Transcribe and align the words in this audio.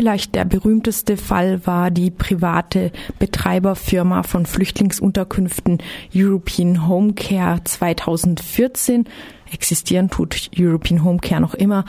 Vielleicht 0.00 0.34
der 0.34 0.46
berühmteste 0.46 1.18
Fall 1.18 1.66
war 1.66 1.90
die 1.90 2.10
private 2.10 2.90
Betreiberfirma 3.18 4.22
von 4.22 4.46
Flüchtlingsunterkünften 4.46 5.76
European 6.14 6.88
Home 6.88 7.12
Care 7.12 7.62
2014 7.62 9.04
existieren 9.52 10.08
tut 10.08 10.50
European 10.58 11.04
Home 11.04 11.18
Care 11.18 11.42
noch 11.42 11.52
immer, 11.52 11.84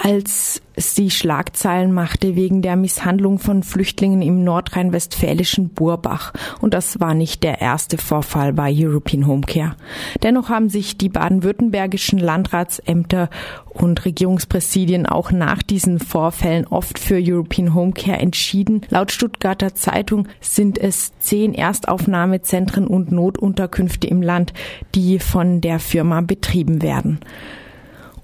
als 0.00 0.62
sie 0.76 1.10
Schlagzeilen 1.10 1.92
machte 1.92 2.36
wegen 2.36 2.62
der 2.62 2.76
Misshandlung 2.76 3.40
von 3.40 3.64
Flüchtlingen 3.64 4.22
im 4.22 4.44
nordrhein-westfälischen 4.44 5.70
Burbach. 5.70 6.32
Und 6.60 6.72
das 6.72 7.00
war 7.00 7.14
nicht 7.14 7.42
der 7.42 7.60
erste 7.60 7.98
Vorfall 7.98 8.52
bei 8.52 8.72
European 8.72 9.26
Home 9.26 9.40
Care. 9.40 9.74
Dennoch 10.22 10.50
haben 10.50 10.68
sich 10.68 10.98
die 10.98 11.08
baden-württembergischen 11.08 12.20
Landratsämter 12.20 13.28
und 13.66 14.04
Regierungspräsidien 14.04 15.06
auch 15.06 15.32
nach 15.32 15.64
diesen 15.64 15.98
Vorfällen 15.98 16.66
oft 16.68 17.00
für 17.00 17.20
European 17.20 17.74
Home 17.74 17.92
Care 17.92 18.18
entschieden. 18.18 18.82
Laut 18.90 19.10
Stuttgarter 19.10 19.74
Zeitung 19.74 20.28
sind 20.40 20.78
es 20.78 21.12
zehn 21.18 21.54
Erstaufnahmezentren 21.54 22.86
und 22.86 23.10
Notunterkünfte 23.10 24.06
im 24.06 24.22
Land, 24.22 24.52
die 24.94 25.18
von 25.18 25.60
der 25.60 25.80
Firma 25.80 26.20
betrieben 26.20 26.82
werden. 26.82 27.18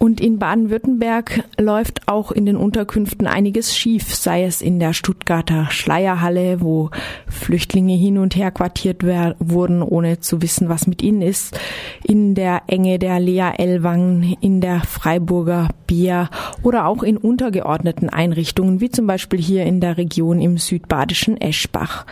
Und 0.04 0.20
in 0.20 0.38
Baden-Württemberg 0.38 1.44
läuft 1.58 2.08
auch 2.08 2.30
in 2.30 2.44
den 2.44 2.58
Unterkünften 2.58 3.26
einiges 3.26 3.74
schief, 3.74 4.14
sei 4.14 4.44
es 4.44 4.60
in 4.60 4.78
der 4.78 4.92
Stuttgarter 4.92 5.68
Schleierhalle, 5.70 6.60
wo 6.60 6.90
Flüchtlinge 7.26 7.94
hin 7.94 8.18
und 8.18 8.36
her 8.36 8.50
quartiert 8.50 9.02
wurden, 9.02 9.80
ohne 9.80 10.20
zu 10.20 10.42
wissen, 10.42 10.68
was 10.68 10.86
mit 10.86 11.00
ihnen 11.02 11.22
ist, 11.22 11.58
in 12.02 12.34
der 12.34 12.64
Enge 12.66 12.98
der 12.98 13.18
Lea 13.18 13.52
Ellwang, 13.56 14.36
in 14.42 14.60
der 14.60 14.80
Freiburger 14.80 15.70
Bier 15.86 16.28
oder 16.62 16.86
auch 16.86 17.02
in 17.02 17.16
untergeordneten 17.16 18.10
Einrichtungen, 18.10 18.82
wie 18.82 18.90
zum 18.90 19.06
Beispiel 19.06 19.40
hier 19.40 19.64
in 19.64 19.80
der 19.80 19.96
Region 19.96 20.42
im 20.42 20.58
südbadischen 20.58 21.40
Eschbach. 21.40 22.04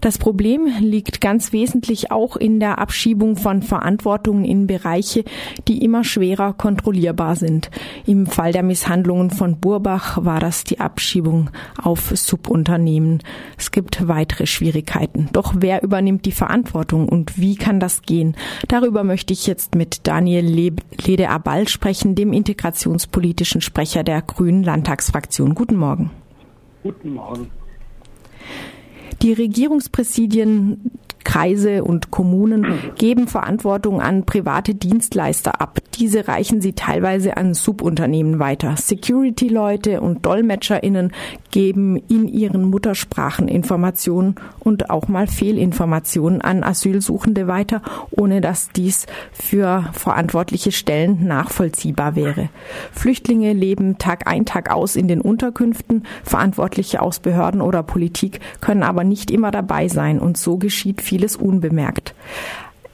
Das 0.00 0.18
Problem 0.18 0.68
liegt 0.78 1.20
ganz 1.20 1.52
wesentlich 1.52 2.12
auch 2.12 2.36
in 2.36 2.60
der 2.60 2.78
Abschiebung 2.78 3.34
von 3.34 3.62
Verantwortungen 3.62 4.44
in 4.44 4.68
Bereiche, 4.68 5.24
die 5.66 5.82
immer 5.84 6.04
schwerer 6.04 6.52
kontrollierbar 6.52 7.23
strafbar 7.24 7.36
sind. 7.36 7.70
Im 8.06 8.26
Fall 8.26 8.52
der 8.52 8.62
Misshandlungen 8.62 9.30
von 9.30 9.58
Burbach 9.58 10.24
war 10.24 10.40
das 10.40 10.64
die 10.64 10.80
Abschiebung 10.80 11.50
auf 11.82 12.12
Subunternehmen. 12.14 13.22
Es 13.58 13.70
gibt 13.70 14.06
weitere 14.06 14.46
Schwierigkeiten. 14.46 15.28
Doch 15.32 15.54
wer 15.58 15.82
übernimmt 15.82 16.26
die 16.26 16.32
Verantwortung 16.32 17.08
und 17.08 17.38
wie 17.38 17.56
kann 17.56 17.80
das 17.80 18.02
gehen? 18.02 18.36
Darüber 18.68 19.04
möchte 19.04 19.32
ich 19.32 19.46
jetzt 19.46 19.74
mit 19.74 20.06
Daniel 20.06 20.44
Lede-Aball 21.04 21.68
sprechen, 21.68 22.14
dem 22.14 22.32
integrationspolitischen 22.32 23.60
Sprecher 23.60 24.04
der 24.04 24.22
Grünen 24.22 24.62
Landtagsfraktion. 24.62 25.54
Guten 25.54 25.76
Morgen. 25.76 26.10
Guten 26.82 27.14
Morgen. 27.14 27.50
Die 29.22 29.32
Regierungspräsidien 29.32 30.90
Kreise 31.24 31.82
und 31.82 32.10
Kommunen 32.10 32.92
geben 32.96 33.26
Verantwortung 33.26 34.00
an 34.00 34.24
private 34.24 34.74
Dienstleister 34.74 35.60
ab. 35.60 35.80
Diese 35.98 36.28
reichen 36.28 36.60
sie 36.60 36.74
teilweise 36.74 37.36
an 37.36 37.54
Subunternehmen 37.54 38.38
weiter. 38.38 38.76
Security-Leute 38.76 40.00
und 40.02 40.26
DolmetscherInnen 40.26 41.12
geben 41.50 41.96
in 41.96 42.28
ihren 42.28 42.64
Muttersprachen 42.64 43.48
Informationen 43.48 44.34
und 44.58 44.90
auch 44.90 45.08
mal 45.08 45.26
Fehlinformationen 45.26 46.42
an 46.42 46.62
Asylsuchende 46.62 47.46
weiter, 47.46 47.80
ohne 48.10 48.40
dass 48.40 48.68
dies 48.70 49.06
für 49.32 49.88
verantwortliche 49.92 50.72
Stellen 50.72 51.26
nachvollziehbar 51.26 52.16
wäre. 52.16 52.50
Flüchtlinge 52.92 53.54
leben 53.54 53.96
Tag 53.96 54.26
ein, 54.26 54.44
Tag 54.44 54.70
aus 54.70 54.94
in 54.96 55.08
den 55.08 55.22
Unterkünften. 55.22 56.02
Verantwortliche 56.22 57.00
aus 57.00 57.18
Behörden 57.18 57.62
oder 57.62 57.82
Politik 57.82 58.40
können 58.60 58.82
aber 58.82 59.04
nicht 59.04 59.30
immer 59.30 59.50
dabei 59.50 59.88
sein 59.88 60.18
und 60.18 60.36
so 60.36 60.58
geschieht 60.58 61.00
viel 61.00 61.14
vieles 61.14 61.36
unbemerkt. 61.36 62.12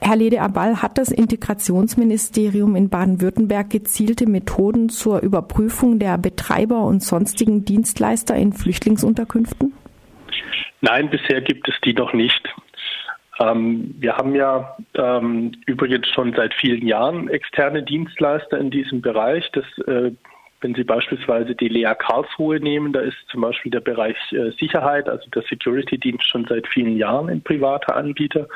Herr 0.01 0.15
Lede-Aball, 0.15 0.81
hat 0.81 0.97
das 0.97 1.11
Integrationsministerium 1.11 2.75
in 2.75 2.89
Baden-Württemberg 2.89 3.69
gezielte 3.69 4.27
Methoden 4.27 4.89
zur 4.89 5.21
Überprüfung 5.21 5.99
der 5.99 6.17
Betreiber 6.17 6.83
und 6.85 7.03
sonstigen 7.03 7.65
Dienstleister 7.65 8.35
in 8.35 8.51
Flüchtlingsunterkünften? 8.51 9.73
Nein, 10.81 11.09
bisher 11.11 11.41
gibt 11.41 11.69
es 11.69 11.75
die 11.85 11.93
noch 11.93 12.13
nicht. 12.13 12.41
Ähm, 13.39 13.93
wir 13.99 14.17
haben 14.17 14.33
ja 14.33 14.75
ähm, 14.95 15.51
übrigens 15.67 16.07
schon 16.09 16.33
seit 16.33 16.53
vielen 16.55 16.87
Jahren 16.87 17.29
externe 17.29 17.83
Dienstleister 17.83 18.57
in 18.57 18.71
diesem 18.71 19.01
Bereich. 19.01 19.49
Das 19.53 19.65
äh, 19.87 20.11
wenn 20.61 20.75
Sie 20.75 20.83
beispielsweise 20.83 21.55
die 21.55 21.67
Lea 21.67 21.93
Karlsruhe 21.97 22.59
nehmen, 22.59 22.93
da 22.93 23.01
ist 23.01 23.17
zum 23.29 23.41
Beispiel 23.41 23.71
der 23.71 23.79
Bereich 23.79 24.15
äh, 24.31 24.51
Sicherheit, 24.59 25.09
also 25.09 25.27
der 25.31 25.41
Security-Dienst 25.41 26.27
schon 26.27 26.45
seit 26.47 26.67
vielen 26.67 26.97
Jahren 26.97 27.29
ein 27.29 27.41
privater 27.41 27.95
Anbieter. 27.95 28.47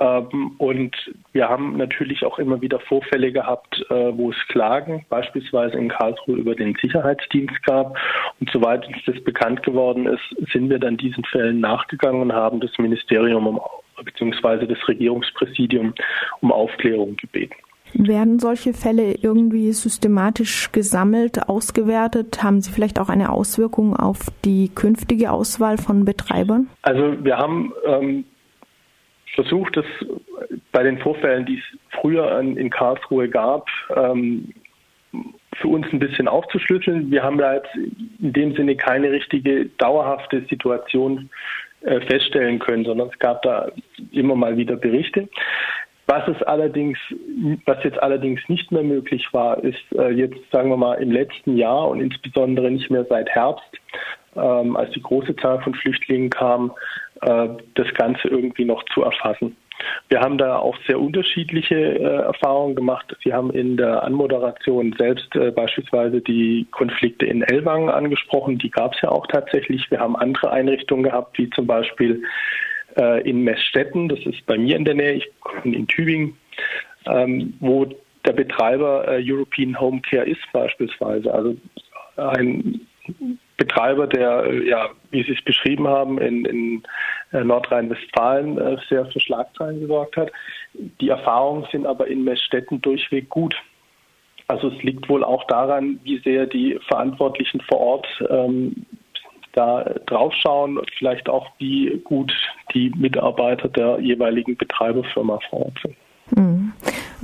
Ähm, 0.00 0.54
und 0.58 0.94
wir 1.32 1.48
haben 1.48 1.76
natürlich 1.76 2.24
auch 2.24 2.38
immer 2.38 2.60
wieder 2.60 2.80
Vorfälle 2.80 3.32
gehabt, 3.32 3.84
äh, 3.90 4.16
wo 4.16 4.30
es 4.30 4.36
Klagen 4.48 5.04
beispielsweise 5.08 5.76
in 5.76 5.88
Karlsruhe 5.88 6.36
über 6.36 6.54
den 6.54 6.74
Sicherheitsdienst 6.80 7.62
gab. 7.64 7.96
Und 8.40 8.50
soweit 8.50 8.86
uns 8.86 8.98
das 9.06 9.22
bekannt 9.24 9.62
geworden 9.62 10.06
ist, 10.06 10.52
sind 10.52 10.68
wir 10.68 10.78
dann 10.78 10.96
diesen 10.96 11.24
Fällen 11.24 11.60
nachgegangen 11.60 12.22
und 12.22 12.32
haben 12.32 12.60
das 12.60 12.70
Ministerium 12.78 13.46
um, 13.46 13.60
bzw. 14.04 14.66
das 14.66 14.88
Regierungspräsidium 14.88 15.94
um 16.40 16.52
Aufklärung 16.52 17.16
gebeten. 17.16 17.54
Werden 17.94 18.40
solche 18.40 18.74
Fälle 18.74 19.14
irgendwie 19.14 19.72
systematisch 19.72 20.70
gesammelt, 20.72 21.48
ausgewertet? 21.48 22.42
Haben 22.42 22.60
sie 22.60 22.72
vielleicht 22.72 22.98
auch 22.98 23.08
eine 23.08 23.30
Auswirkung 23.30 23.96
auf 23.96 24.18
die 24.44 24.68
künftige 24.74 25.30
Auswahl 25.30 25.78
von 25.78 26.04
Betreibern? 26.04 26.68
Also 26.82 27.24
wir 27.24 27.38
haben 27.38 27.72
ähm, 27.86 28.24
versucht, 29.36 29.76
das 29.76 29.86
bei 30.72 30.82
den 30.82 30.98
Vorfällen, 30.98 31.46
die 31.46 31.58
es 31.58 31.78
früher 32.00 32.38
in 32.40 32.70
Karlsruhe 32.70 33.28
gab, 33.28 33.68
ähm, 33.94 34.52
für 35.60 35.68
uns 35.68 35.86
ein 35.92 35.98
bisschen 35.98 36.28
aufzuschlüsseln. 36.28 37.10
Wir 37.10 37.22
haben 37.22 37.38
da 37.38 37.54
jetzt 37.54 37.74
in 37.74 38.32
dem 38.32 38.54
Sinne 38.56 38.76
keine 38.76 39.10
richtige 39.10 39.66
dauerhafte 39.78 40.44
Situation 40.50 41.30
äh, 41.82 42.00
feststellen 42.00 42.58
können, 42.58 42.84
sondern 42.84 43.08
es 43.08 43.18
gab 43.18 43.42
da 43.42 43.70
immer 44.12 44.34
mal 44.34 44.56
wieder 44.56 44.76
Berichte. 44.76 45.28
Was 46.08 46.26
es 46.28 46.40
allerdings, 46.42 46.98
was 47.64 47.82
jetzt 47.82 48.00
allerdings 48.00 48.40
nicht 48.48 48.70
mehr 48.70 48.84
möglich 48.84 49.26
war, 49.32 49.62
ist 49.64 49.80
äh, 49.98 50.10
jetzt, 50.10 50.38
sagen 50.52 50.70
wir 50.70 50.76
mal, 50.76 50.94
im 50.94 51.10
letzten 51.10 51.56
Jahr 51.56 51.88
und 51.88 52.00
insbesondere 52.00 52.70
nicht 52.70 52.90
mehr 52.90 53.04
seit 53.08 53.28
Herbst, 53.30 53.70
ähm, 54.36 54.76
als 54.76 54.90
die 54.92 55.02
große 55.02 55.34
Zahl 55.36 55.60
von 55.62 55.74
Flüchtlingen 55.74 56.30
kam, 56.30 56.72
das 57.20 57.94
Ganze 57.94 58.28
irgendwie 58.28 58.64
noch 58.64 58.84
zu 58.92 59.02
erfassen. 59.02 59.56
Wir 60.08 60.20
haben 60.20 60.38
da 60.38 60.58
auch 60.58 60.76
sehr 60.86 61.00
unterschiedliche 61.00 61.74
äh, 61.74 62.02
Erfahrungen 62.02 62.74
gemacht. 62.74 63.16
Sie 63.22 63.32
haben 63.32 63.50
in 63.50 63.76
der 63.76 64.02
Anmoderation 64.04 64.94
selbst 64.98 65.34
äh, 65.34 65.50
beispielsweise 65.50 66.20
die 66.20 66.66
Konflikte 66.70 67.26
in 67.26 67.42
Elwangen 67.42 67.90
angesprochen. 67.90 68.58
Die 68.58 68.70
gab 68.70 68.94
es 68.94 69.00
ja 69.02 69.10
auch 69.10 69.26
tatsächlich. 69.26 69.90
Wir 69.90 70.00
haben 70.00 70.16
andere 70.16 70.50
Einrichtungen 70.50 71.04
gehabt, 71.04 71.38
wie 71.38 71.50
zum 71.50 71.66
Beispiel 71.66 72.22
äh, 72.96 73.28
in 73.28 73.42
Messstetten, 73.42 74.08
das 74.08 74.20
ist 74.20 74.44
bei 74.46 74.56
mir 74.56 74.76
in 74.76 74.84
der 74.84 74.94
Nähe, 74.94 75.12
ich 75.12 75.28
komme 75.40 75.74
in 75.74 75.86
Tübingen, 75.86 76.36
ähm, 77.06 77.54
wo 77.60 77.86
der 78.24 78.32
Betreiber 78.32 79.06
äh, 79.08 79.22
European 79.22 79.78
Home 79.78 80.00
Care 80.00 80.26
ist 80.26 80.40
beispielsweise. 80.52 81.32
Also 81.32 81.56
ein 82.16 82.80
Betreiber, 83.56 84.06
der, 84.06 84.44
äh, 84.44 84.68
ja, 84.68 84.90
wie 85.10 85.22
Sie 85.22 85.32
es 85.32 85.42
beschrieben 85.42 85.88
haben, 85.88 86.18
in, 86.18 86.44
in 86.44 86.82
äh, 87.32 87.42
Nordrhein-Westfalen 87.42 88.58
äh, 88.58 88.76
sehr 88.88 89.06
für 89.06 89.20
Schlagzeilen 89.20 89.80
gesorgt 89.80 90.16
hat. 90.16 90.30
Die 90.74 91.08
Erfahrungen 91.08 91.66
sind 91.72 91.86
aber 91.86 92.06
in 92.06 92.24
Messstetten 92.24 92.82
durchweg 92.82 93.28
gut. 93.28 93.54
Also 94.48 94.68
es 94.68 94.82
liegt 94.82 95.08
wohl 95.08 95.24
auch 95.24 95.44
daran, 95.44 95.98
wie 96.04 96.18
sehr 96.18 96.46
die 96.46 96.78
Verantwortlichen 96.86 97.60
vor 97.62 97.80
Ort 97.80 98.06
ähm, 98.30 98.86
da 99.54 99.84
draufschauen, 100.06 100.78
vielleicht 100.98 101.28
auch 101.28 101.48
wie 101.58 102.00
gut 102.04 102.32
die 102.74 102.90
Mitarbeiter 102.90 103.68
der 103.68 103.98
jeweiligen 104.00 104.56
Betreiberfirma 104.56 105.40
vor 105.50 105.66
Ort 105.66 105.78
sind. 105.82 105.96
Mhm. 106.36 106.72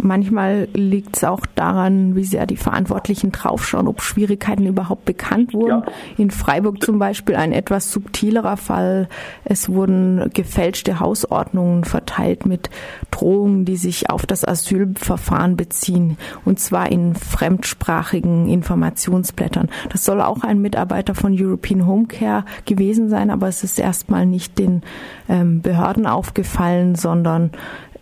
Manchmal 0.02 0.68
liegt 0.74 1.16
es 1.16 1.24
auch 1.24 1.46
daran, 1.54 2.16
wie 2.16 2.24
sehr 2.24 2.46
die 2.46 2.56
Verantwortlichen 2.56 3.30
draufschauen, 3.30 3.86
ob 3.86 4.02
Schwierigkeiten 4.02 4.66
überhaupt 4.66 5.04
bekannt 5.04 5.54
wurden. 5.54 5.84
Ja. 5.86 5.92
In 6.18 6.32
Freiburg 6.32 6.82
zum 6.82 6.98
Beispiel 6.98 7.36
ein 7.36 7.52
etwas 7.52 7.92
subtilerer 7.92 8.56
Fall. 8.56 9.08
Es 9.44 9.68
wurden 9.68 10.30
gefälschte 10.34 10.98
Hausordnungen 10.98 11.84
verteilt 11.84 12.46
mit 12.46 12.68
Drohungen, 13.12 13.64
die 13.64 13.76
sich 13.76 14.10
auf 14.10 14.26
das 14.26 14.46
Asylverfahren 14.46 15.56
beziehen. 15.56 16.18
Und 16.44 16.58
zwar 16.58 16.90
in 16.90 17.14
fremdsprachigen 17.14 18.48
Informationsblättern. 18.48 19.70
Das 19.90 20.04
soll 20.04 20.20
auch 20.20 20.42
ein 20.42 20.60
Mitarbeiter 20.60 21.14
von 21.14 21.36
European 21.38 21.86
Home 21.86 22.06
Care 22.06 22.44
gewesen 22.64 23.08
sein, 23.08 23.30
aber 23.30 23.46
es 23.46 23.62
ist 23.62 23.78
erstmal 23.78 24.26
nicht 24.26 24.58
den 24.58 24.82
ähm, 25.28 25.62
Behörden 25.62 26.06
aufgefallen, 26.06 26.96
sondern 26.96 27.52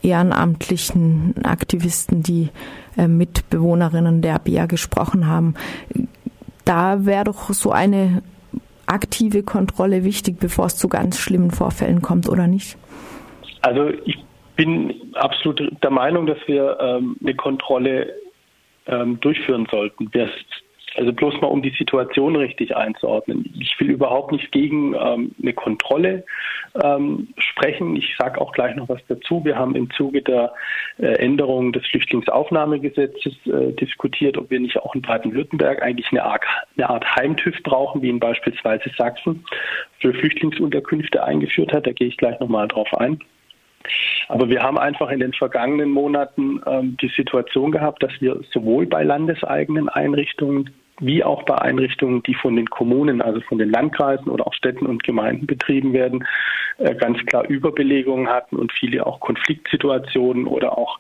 ehrenamtlichen 0.03 1.35
Aktivisten, 1.45 2.23
die 2.23 2.49
äh, 2.97 3.09
mit 3.09 3.49
Bewohnerinnen 3.51 4.23
der 4.23 4.39
BIA 4.39 4.67
gesprochen 4.67 5.27
haben. 5.27 5.55
Da 6.65 7.05
wäre 7.05 7.25
doch 7.25 7.51
so 7.51 7.73
eine 7.73 8.23
aktive 8.87 9.43
Kontrolle 9.43 10.05
wichtig, 10.05 10.39
bevor 10.41 10.67
es 10.67 10.77
zu 10.77 10.89
ganz 10.89 11.19
schlimmen 11.19 11.51
Vorfällen 11.51 12.03
kommt, 12.03 12.29
oder 12.29 12.47
nicht? 12.47 12.77
Also 13.63 13.91
ich 14.05 14.19
bin 14.57 14.95
absolut 15.15 15.63
der 15.83 15.91
Meinung, 15.91 16.27
dass 16.27 16.39
wir 16.47 16.79
ähm, 16.81 17.17
eine 17.23 17.35
Kontrolle 17.35 18.15
ähm, 18.87 19.21
durchführen 19.21 19.67
sollten. 19.71 20.13
Wir 20.13 20.29
also 20.97 21.13
bloß 21.13 21.41
mal, 21.41 21.49
um 21.49 21.63
die 21.63 21.75
Situation 21.77 22.37
richtig 22.37 22.77
einzuordnen. 22.77 23.53
Ich 23.59 23.79
will 23.79 23.91
überhaupt 23.91 24.33
nicht 24.33 24.51
gegen 24.53 24.95
ähm, 24.95 25.33
eine 25.41 25.53
Kontrolle 25.53 26.25
ähm, 26.83 27.29
sprechen. 27.39 27.97
Ich 27.97 28.17
sage 28.19 28.41
auch 28.41 28.53
gleich 28.53 28.75
noch 28.77 28.89
was 28.89 29.01
dazu. 29.09 29.45
Wir 29.45 29.57
haben 29.57 29.77
im 29.77 29.91
Zuge 29.91 30.23
der 30.23 30.53
äh, 30.99 31.07
Änderung 31.15 31.73
des 31.73 31.87
Flüchtlingsaufnahmegesetzes 31.87 33.35
äh, 33.47 33.73
diskutiert, 33.73 34.37
ob 34.37 34.51
wir 34.51 34.61
nicht 34.61 34.79
auch 34.79 34.95
in 34.95 35.03
Baden-Württemberg 35.03 35.83
eigentlich 35.83 36.11
eine 36.11 36.25
Art, 36.25 36.45
eine 36.77 36.91
Art 36.91 37.17
Heimtüv 37.17 37.63
brauchen, 37.63 38.03
wie 38.03 38.11
in 38.11 38.21
beispielsweise 38.21 38.91
Sachsen 38.97 39.45
für 39.99 40.13
Flüchtlingsunterkünfte 40.13 41.23
eingeführt 41.23 41.73
hat. 41.73 41.87
Da 41.87 41.93
gehe 41.93 42.09
ich 42.09 42.17
gleich 42.17 42.39
nochmal 42.41 42.69
drauf 42.69 42.93
ein. 42.95 43.21
Aber 44.29 44.49
wir 44.49 44.63
haben 44.63 44.79
einfach 44.79 45.11
in 45.11 45.21
den 45.21 45.33
vergangenen 45.33 45.91
Monaten 45.91 46.61
ähm, 46.67 46.97
die 47.01 47.09
Situation 47.09 47.73
gehabt, 47.73 48.03
dass 48.03 48.13
wir 48.21 48.41
sowohl 48.53 48.87
bei 48.87 49.03
landeseigenen 49.03 49.89
Einrichtungen 49.89 50.71
wie 51.01 51.25
auch 51.25 51.45
bei 51.45 51.57
Einrichtungen, 51.57 52.23
die 52.23 52.35
von 52.35 52.57
den 52.57 52.69
Kommunen, 52.69 53.23
also 53.23 53.41
von 53.41 53.59
den 53.59 53.71
Landkreisen 53.71 54.29
oder 54.29 54.47
auch 54.47 54.53
Städten 54.53 54.87
und 54.87 55.03
Gemeinden 55.03 55.47
betrieben 55.47 55.93
werden, 55.93 56.27
äh, 56.79 56.95
ganz 56.95 57.19
klar 57.27 57.49
Überbelegungen 57.49 58.29
hatten 58.29 58.57
und 58.57 58.73
viele 58.73 59.07
auch 59.07 59.21
Konfliktsituationen 59.21 60.47
oder 60.47 60.77
auch 60.77 60.99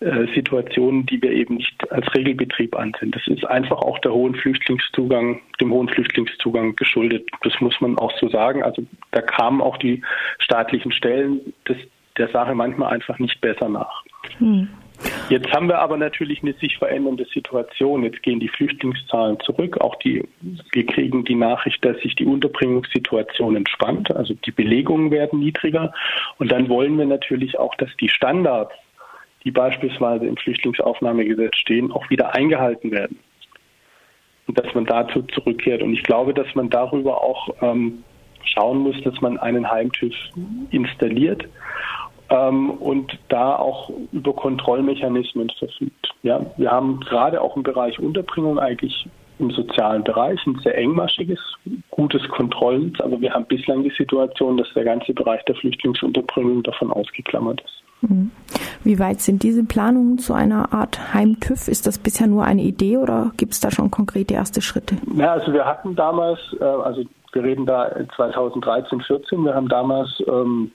äh, 0.00 0.26
Situationen, 0.34 1.06
die 1.06 1.22
wir 1.22 1.30
eben 1.30 1.56
nicht 1.56 1.90
als 1.92 2.12
Regelbetrieb 2.14 2.76
ansehen. 2.76 3.12
Das 3.12 3.26
ist 3.28 3.44
einfach 3.44 3.78
auch 3.78 3.98
der 4.00 4.12
hohen 4.12 4.34
Flüchtlingszugang, 4.34 5.40
dem 5.60 5.72
hohen 5.72 5.88
Flüchtlingszugang 5.88 6.74
geschuldet. 6.76 7.28
Das 7.42 7.52
muss 7.60 7.80
man 7.80 7.96
auch 7.98 8.12
so 8.18 8.28
sagen. 8.28 8.62
Also 8.62 8.82
da 9.12 9.22
kamen 9.22 9.60
auch 9.60 9.76
die 9.76 10.02
staatlichen 10.38 10.92
Stellen 10.92 11.54
des, 11.68 11.76
der 12.16 12.28
Sache 12.28 12.54
manchmal 12.54 12.92
einfach 12.92 13.18
nicht 13.18 13.40
besser 13.40 13.68
nach. 13.68 14.02
Hm. 14.38 14.68
Jetzt 15.28 15.52
haben 15.52 15.68
wir 15.68 15.78
aber 15.78 15.96
natürlich 15.96 16.42
eine 16.42 16.52
sich 16.54 16.78
verändernde 16.78 17.26
Situation. 17.32 18.02
Jetzt 18.04 18.22
gehen 18.22 18.40
die 18.40 18.48
Flüchtlingszahlen 18.48 19.40
zurück. 19.40 19.80
Auch 19.80 19.96
die, 19.96 20.22
wir 20.72 20.86
kriegen 20.86 21.24
die 21.24 21.34
Nachricht, 21.34 21.84
dass 21.84 21.98
sich 22.00 22.14
die 22.14 22.26
Unterbringungssituation 22.26 23.56
entspannt. 23.56 24.14
Also 24.14 24.34
die 24.34 24.50
Belegungen 24.50 25.10
werden 25.10 25.40
niedriger. 25.40 25.92
Und 26.38 26.52
dann 26.52 26.68
wollen 26.68 26.98
wir 26.98 27.06
natürlich 27.06 27.58
auch, 27.58 27.74
dass 27.76 27.90
die 28.00 28.08
Standards, 28.08 28.74
die 29.44 29.50
beispielsweise 29.50 30.26
im 30.26 30.36
Flüchtlingsaufnahmegesetz 30.36 31.56
stehen, 31.56 31.90
auch 31.90 32.08
wieder 32.10 32.34
eingehalten 32.34 32.90
werden. 32.92 33.18
Und 34.46 34.58
dass 34.58 34.72
man 34.74 34.86
dazu 34.86 35.22
zurückkehrt. 35.22 35.82
Und 35.82 35.94
ich 35.94 36.02
glaube, 36.02 36.34
dass 36.34 36.54
man 36.54 36.68
darüber 36.68 37.22
auch 37.22 37.48
ähm, 37.60 38.04
schauen 38.44 38.78
muss, 38.78 39.00
dass 39.02 39.20
man 39.20 39.38
einen 39.38 39.70
Heimtüv 39.70 40.14
installiert 40.70 41.44
ähm, 42.30 42.70
und 42.70 43.18
da 43.28 43.56
auch 43.56 43.90
über 44.12 44.32
Kontrollmechanismen 44.32 45.50
verfügt. 45.58 46.14
Ja, 46.22 46.40
wir 46.56 46.70
haben 46.70 47.00
gerade 47.00 47.40
auch 47.40 47.56
im 47.56 47.62
Bereich 47.62 47.98
Unterbringung 47.98 48.58
eigentlich 48.58 49.08
im 49.38 49.50
sozialen 49.50 50.04
Bereich 50.04 50.38
ein 50.46 50.58
sehr 50.62 50.76
engmaschiges, 50.76 51.38
gutes 51.90 52.22
Kontrollnetz, 52.28 53.00
aber 53.00 53.20
wir 53.20 53.32
haben 53.32 53.46
bislang 53.46 53.82
die 53.82 53.92
Situation, 53.96 54.56
dass 54.56 54.72
der 54.74 54.84
ganze 54.84 55.12
Bereich 55.12 55.44
der 55.44 55.56
Flüchtlingsunterbringung 55.56 56.62
davon 56.62 56.92
ausgeklammert 56.92 57.60
ist. 57.60 57.82
Mhm. 58.02 58.30
Wie 58.84 58.98
weit 58.98 59.20
sind 59.20 59.42
diese 59.42 59.64
Planungen 59.64 60.18
zu 60.18 60.32
einer 60.32 60.72
Art 60.72 61.14
Heimtüv? 61.14 61.68
Ist 61.68 61.86
das 61.86 61.98
bisher 61.98 62.26
nur 62.26 62.44
eine 62.44 62.62
Idee 62.62 62.96
oder 62.96 63.32
gibt 63.36 63.52
es 63.52 63.60
da 63.60 63.70
schon 63.70 63.90
konkrete 63.90 64.34
erste 64.34 64.60
Schritte? 64.60 64.96
Ja, 65.16 65.32
also 65.32 65.52
wir 65.52 65.64
hatten 65.64 65.94
damals, 65.94 66.40
äh, 66.60 66.64
also 66.64 67.02
wir 67.32 67.42
reden 67.42 67.66
da 67.66 67.90
2013, 68.16 69.00
14, 69.00 69.44
wir 69.44 69.54
haben 69.54 69.68
damals 69.68 70.22
ähm, 70.26 70.70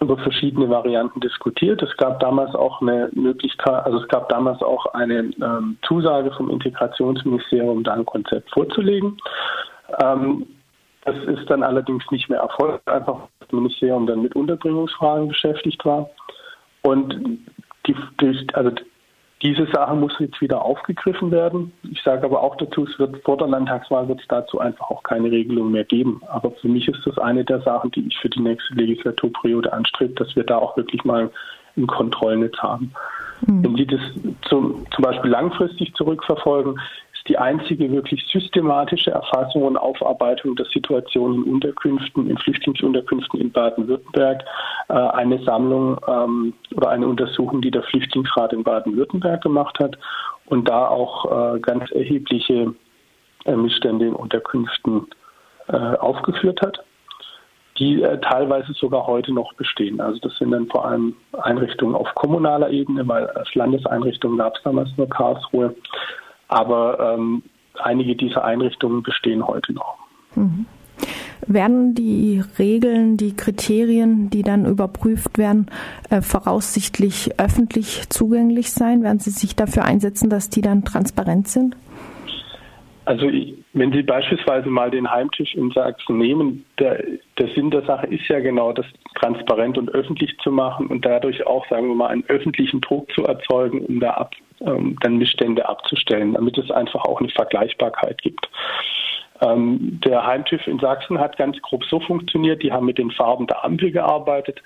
über 0.00 0.16
verschiedene 0.18 0.68
Varianten 0.68 1.20
diskutiert. 1.20 1.82
Es 1.82 1.96
gab 1.96 2.20
damals 2.20 2.54
auch 2.54 2.80
eine 2.80 3.10
Möglichkeit, 3.12 3.84
also 3.84 3.98
es 3.98 4.08
gab 4.08 4.28
damals 4.28 4.62
auch 4.62 4.86
eine 4.94 5.30
ähm, 5.42 5.76
Zusage 5.86 6.30
vom 6.32 6.50
Integrationsministerium, 6.50 7.82
da 7.82 7.94
ein 7.94 8.06
Konzept 8.06 8.50
vorzulegen. 8.52 9.16
Ähm, 10.02 10.46
das 11.04 11.16
ist 11.24 11.48
dann 11.48 11.62
allerdings 11.62 12.04
nicht 12.10 12.28
mehr 12.28 12.40
erfolgt, 12.40 12.86
einfach 12.88 13.14
weil 13.14 13.28
das 13.40 13.52
Ministerium 13.52 14.06
dann 14.06 14.22
mit 14.22 14.36
Unterbringungsfragen 14.36 15.28
beschäftigt 15.28 15.84
war. 15.84 16.10
Und 16.82 17.14
die, 17.86 17.96
die, 18.20 18.46
also 18.52 18.70
diese 19.42 19.66
Sache 19.66 19.94
muss 19.94 20.18
jetzt 20.18 20.40
wieder 20.40 20.62
aufgegriffen 20.62 21.30
werden. 21.30 21.72
Ich 21.90 22.02
sage 22.02 22.24
aber 22.24 22.42
auch 22.42 22.56
dazu, 22.56 22.84
es 22.84 22.98
wird 22.98 23.22
vor 23.24 23.36
der 23.36 23.46
Landtagswahl 23.46 24.08
wird 24.08 24.20
es 24.20 24.26
dazu 24.28 24.58
einfach 24.58 24.90
auch 24.90 25.02
keine 25.04 25.30
Regelung 25.30 25.70
mehr 25.70 25.84
geben. 25.84 26.20
Aber 26.28 26.50
für 26.50 26.68
mich 26.68 26.88
ist 26.88 27.06
das 27.06 27.18
eine 27.18 27.44
der 27.44 27.60
Sachen, 27.60 27.92
die 27.92 28.06
ich 28.08 28.18
für 28.18 28.28
die 28.28 28.40
nächste 28.40 28.74
Legislaturperiode 28.74 29.72
anstrebe, 29.72 30.14
dass 30.14 30.34
wir 30.34 30.44
da 30.44 30.58
auch 30.58 30.76
wirklich 30.76 31.04
mal 31.04 31.30
ein 31.76 31.86
Kontrollnetz 31.86 32.56
haben. 32.58 32.92
Mhm. 33.46 33.64
Wenn 33.64 33.76
Sie 33.76 33.86
das 33.86 34.00
zum, 34.48 34.84
zum 34.90 35.04
Beispiel 35.04 35.30
langfristig 35.30 35.94
zurückverfolgen, 35.94 36.80
die 37.28 37.36
einzige 37.36 37.90
wirklich 37.92 38.24
systematische 38.32 39.10
Erfassung 39.10 39.62
und 39.62 39.76
Aufarbeitung 39.76 40.56
der 40.56 40.66
Situation 40.66 41.34
in 41.34 41.42
Unterkünften, 41.54 42.28
in 42.28 42.38
Flüchtlingsunterkünften 42.38 43.40
in 43.40 43.52
Baden-Württemberg, 43.52 44.44
äh, 44.88 44.92
eine 44.92 45.42
Sammlung 45.44 45.98
ähm, 46.08 46.54
oder 46.74 46.90
eine 46.90 47.06
Untersuchung, 47.06 47.60
die 47.60 47.70
der 47.70 47.82
Flüchtlingsrat 47.82 48.52
in 48.52 48.64
Baden-Württemberg 48.64 49.42
gemacht 49.42 49.78
hat 49.78 49.98
und 50.46 50.68
da 50.68 50.88
auch 50.88 51.54
äh, 51.56 51.60
ganz 51.60 51.90
erhebliche 51.90 52.74
äh, 53.44 53.56
Missstände 53.56 54.06
in 54.06 54.14
Unterkünften 54.14 55.06
aufgeführt 56.00 56.62
hat 56.62 56.82
die 57.78 58.02
teilweise 58.22 58.72
sogar 58.72 59.06
heute 59.06 59.32
noch 59.32 59.52
bestehen. 59.52 60.00
Also 60.00 60.18
das 60.20 60.36
sind 60.38 60.50
dann 60.50 60.66
vor 60.66 60.84
allem 60.84 61.14
Einrichtungen 61.42 61.94
auf 61.94 62.12
kommunaler 62.14 62.70
Ebene, 62.70 63.06
weil 63.06 63.26
als 63.28 63.54
Landeseinrichtung 63.54 64.38
gab 64.38 64.56
es 64.56 64.62
damals 64.62 64.88
nur 64.96 65.08
Karlsruhe. 65.08 65.74
Aber 66.48 67.14
ähm, 67.14 67.42
einige 67.74 68.16
dieser 68.16 68.44
Einrichtungen 68.44 69.02
bestehen 69.02 69.46
heute 69.46 69.72
noch. 69.72 69.96
Mhm. 70.34 70.66
Werden 71.46 71.94
die 71.94 72.42
Regeln, 72.58 73.16
die 73.16 73.34
Kriterien, 73.34 74.28
die 74.28 74.42
dann 74.42 74.66
überprüft 74.66 75.38
werden, 75.38 75.70
äh, 76.10 76.20
voraussichtlich 76.20 77.30
öffentlich 77.38 78.08
zugänglich 78.10 78.72
sein? 78.72 79.02
Werden 79.02 79.20
Sie 79.20 79.30
sich 79.30 79.54
dafür 79.54 79.84
einsetzen, 79.84 80.28
dass 80.30 80.50
die 80.50 80.60
dann 80.60 80.84
transparent 80.84 81.48
sind? 81.48 81.76
Also 83.04 83.30
wenn 83.72 83.92
Sie 83.92 84.02
beispielsweise 84.02 84.68
mal 84.68 84.90
den 84.90 85.10
Heimtisch 85.10 85.54
in 85.54 85.70
Sachsen 85.70 86.18
nehmen, 86.18 86.66
der, 86.78 87.02
der, 87.38 87.48
Sinn 87.54 87.70
der 87.70 87.82
Sache 87.86 88.06
ist 88.08 88.28
ja 88.28 88.40
genau, 88.40 88.72
das 88.72 88.84
transparent 89.14 89.78
und 89.78 89.88
öffentlich 89.94 90.36
zu 90.42 90.52
machen 90.52 90.88
und 90.88 91.06
dadurch 91.06 91.46
auch, 91.46 91.66
sagen 91.70 91.88
wir 91.88 91.94
mal, 91.94 92.08
einen 92.08 92.24
öffentlichen 92.28 92.82
Druck 92.82 93.10
zu 93.12 93.22
erzeugen, 93.24 93.80
um 93.86 94.00
da 94.00 94.10
ab, 94.10 94.34
ähm, 94.60 94.96
dann 95.00 95.18
Missstände 95.18 95.68
abzustellen, 95.68 96.34
damit 96.34 96.58
es 96.58 96.70
einfach 96.70 97.04
auch 97.04 97.20
eine 97.20 97.30
Vergleichbarkeit 97.30 98.20
gibt. 98.22 98.48
Ähm, 99.40 100.00
der 100.04 100.26
Heimtisch 100.26 100.66
in 100.66 100.78
Sachsen 100.78 101.18
hat 101.18 101.36
ganz 101.36 101.60
grob 101.62 101.84
so 101.84 102.00
funktioniert, 102.00 102.62
die 102.62 102.72
haben 102.72 102.86
mit 102.86 102.98
den 102.98 103.10
Farben 103.10 103.46
der 103.46 103.64
Ampel 103.64 103.92
gearbeitet, 103.92 104.62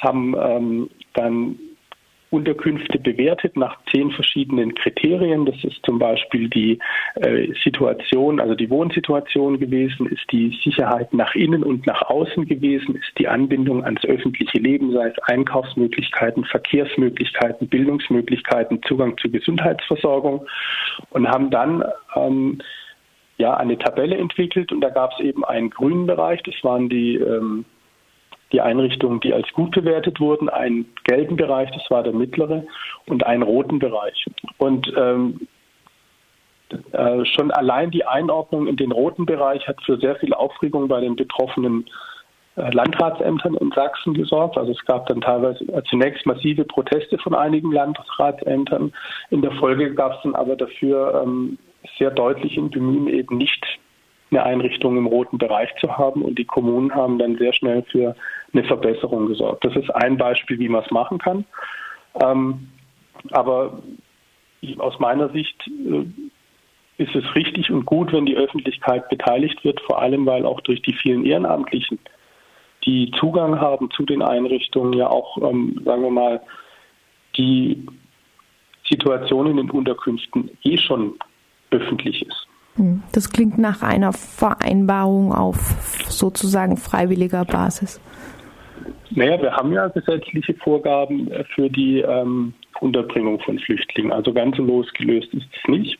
haben 0.00 0.34
ähm, 0.38 0.90
dann 1.14 1.58
Unterkünfte 2.32 2.98
bewertet 2.98 3.56
nach 3.56 3.76
zehn 3.92 4.10
verschiedenen 4.10 4.74
Kriterien. 4.74 5.44
Das 5.44 5.62
ist 5.62 5.84
zum 5.84 5.98
Beispiel 5.98 6.48
die 6.48 6.78
äh, 7.16 7.48
Situation, 7.62 8.40
also 8.40 8.54
die 8.54 8.70
Wohnsituation 8.70 9.58
gewesen, 9.58 10.06
ist 10.06 10.24
die 10.32 10.58
Sicherheit 10.64 11.12
nach 11.12 11.34
innen 11.34 11.62
und 11.62 11.86
nach 11.86 12.02
außen 12.02 12.46
gewesen, 12.46 12.96
ist 12.96 13.18
die 13.18 13.28
Anbindung 13.28 13.84
ans 13.84 14.04
öffentliche 14.04 14.58
Leben, 14.58 14.92
sei 14.92 15.08
es 15.08 15.18
Einkaufsmöglichkeiten, 15.24 16.44
Verkehrsmöglichkeiten, 16.44 17.68
Bildungsmöglichkeiten, 17.68 18.82
Zugang 18.84 19.18
zur 19.18 19.30
Gesundheitsversorgung 19.30 20.46
und 21.10 21.28
haben 21.28 21.50
dann 21.50 21.84
ähm, 22.16 22.58
ja, 23.36 23.56
eine 23.56 23.76
Tabelle 23.76 24.16
entwickelt 24.16 24.72
und 24.72 24.80
da 24.80 24.88
gab 24.88 25.12
es 25.12 25.20
eben 25.20 25.44
einen 25.44 25.68
grünen 25.68 26.06
Bereich, 26.06 26.42
das 26.44 26.54
waren 26.62 26.88
die 26.88 27.16
ähm, 27.16 27.66
die 28.52 28.60
Einrichtungen, 28.60 29.20
die 29.20 29.32
als 29.32 29.50
gut 29.52 29.72
bewertet 29.72 30.20
wurden, 30.20 30.48
einen 30.48 30.86
gelben 31.04 31.36
Bereich, 31.36 31.70
das 31.70 31.90
war 31.90 32.02
der 32.02 32.12
mittlere, 32.12 32.64
und 33.06 33.24
einen 33.26 33.42
roten 33.42 33.78
Bereich. 33.78 34.26
Und 34.58 34.92
ähm, 34.96 35.48
äh, 36.92 37.24
schon 37.24 37.50
allein 37.50 37.90
die 37.90 38.04
Einordnung 38.04 38.66
in 38.66 38.76
den 38.76 38.92
roten 38.92 39.26
Bereich 39.26 39.66
hat 39.66 39.82
für 39.84 39.98
sehr 39.98 40.16
viel 40.16 40.34
Aufregung 40.34 40.88
bei 40.88 41.00
den 41.00 41.16
betroffenen 41.16 41.86
äh, 42.56 42.70
Landratsämtern 42.70 43.54
in 43.54 43.72
Sachsen 43.72 44.14
gesorgt. 44.14 44.58
Also 44.58 44.72
es 44.72 44.84
gab 44.84 45.06
dann 45.06 45.20
teilweise 45.20 45.64
äh, 45.64 45.82
zunächst 45.84 46.26
massive 46.26 46.64
Proteste 46.64 47.18
von 47.18 47.34
einigen 47.34 47.72
Landratsämtern. 47.72 48.92
In 49.30 49.42
der 49.42 49.52
Folge 49.52 49.94
gab 49.94 50.16
es 50.16 50.22
dann 50.22 50.34
aber 50.34 50.56
dafür 50.56 51.22
ähm, 51.24 51.58
sehr 51.98 52.10
deutlich 52.10 52.56
im 52.56 52.70
Bemühen 52.70 53.08
eben 53.08 53.36
nicht 53.36 53.66
eine 54.32 54.44
Einrichtung 54.44 54.96
im 54.96 55.06
roten 55.06 55.38
Bereich 55.38 55.70
zu 55.80 55.96
haben. 55.96 56.22
Und 56.22 56.38
die 56.38 56.44
Kommunen 56.44 56.94
haben 56.94 57.18
dann 57.18 57.36
sehr 57.36 57.52
schnell 57.52 57.82
für 57.90 58.16
eine 58.52 58.64
Verbesserung 58.64 59.26
gesorgt. 59.26 59.64
Das 59.64 59.76
ist 59.76 59.90
ein 59.90 60.16
Beispiel, 60.16 60.58
wie 60.58 60.68
man 60.68 60.82
es 60.82 60.90
machen 60.90 61.18
kann. 61.18 61.44
Ähm, 62.20 62.68
aber 63.30 63.82
aus 64.78 64.98
meiner 64.98 65.28
Sicht 65.30 65.56
äh, 65.68 66.04
ist 67.02 67.14
es 67.14 67.34
richtig 67.34 67.70
und 67.70 67.84
gut, 67.84 68.12
wenn 68.12 68.26
die 68.26 68.36
Öffentlichkeit 68.36 69.08
beteiligt 69.08 69.64
wird, 69.64 69.80
vor 69.80 70.00
allem 70.00 70.26
weil 70.26 70.44
auch 70.44 70.60
durch 70.60 70.82
die 70.82 70.94
vielen 70.94 71.24
Ehrenamtlichen, 71.24 71.98
die 72.84 73.10
Zugang 73.18 73.60
haben 73.60 73.90
zu 73.92 74.04
den 74.04 74.22
Einrichtungen, 74.22 74.92
ja 74.92 75.08
auch, 75.08 75.38
ähm, 75.38 75.80
sagen 75.84 76.02
wir 76.02 76.10
mal, 76.10 76.40
die 77.36 77.86
Situation 78.88 79.46
in 79.46 79.56
den 79.56 79.70
Unterkünften 79.70 80.50
eh 80.64 80.76
schon 80.76 81.14
öffentlich 81.70 82.26
ist. 82.26 82.41
Hm, 82.76 83.02
das 83.12 83.30
klingt 83.30 83.58
nach 83.58 83.82
einer 83.82 84.12
Vereinbarung 84.12 85.32
auf 85.32 85.56
sozusagen 86.08 86.76
freiwilliger 86.76 87.44
Basis. 87.44 88.00
Naja, 89.10 89.40
wir 89.42 89.52
haben 89.52 89.72
ja 89.72 89.88
gesetzliche 89.88 90.54
Vorgaben 90.54 91.30
für 91.54 91.68
die 91.68 92.00
ähm, 92.00 92.54
Unterbringung 92.80 93.40
von 93.40 93.58
Flüchtlingen. 93.58 94.12
Also 94.12 94.32
ganz 94.32 94.56
losgelöst 94.56 95.32
ist 95.34 95.46
es 95.52 95.68
nicht. 95.68 95.98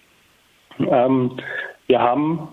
Ähm, 0.78 1.36
wir 1.86 2.00
haben 2.00 2.48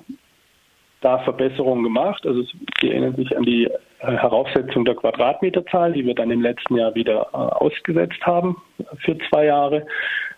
da 1.02 1.20
Verbesserungen 1.20 1.84
gemacht. 1.84 2.26
Also 2.26 2.44
Sie 2.82 2.90
erinnern 2.90 3.16
sich 3.16 3.36
an 3.36 3.44
die 3.44 3.66
äh, 3.66 3.72
Heraufsetzung 4.00 4.86
der 4.86 4.96
Quadratmeterzahl, 4.96 5.94
die 5.94 6.06
wir 6.06 6.14
dann 6.14 6.32
im 6.32 6.42
letzten 6.42 6.76
Jahr 6.76 6.94
wieder 6.96 7.28
äh, 7.34 7.38
ausgesetzt 7.38 8.22
haben 8.24 8.58
für 9.00 9.18
zwei 9.30 9.46
Jahre. 9.46 9.86